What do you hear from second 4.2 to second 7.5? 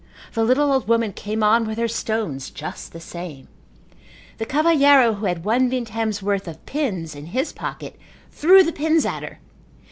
The cavalheiro who had one vintem's worth of pins in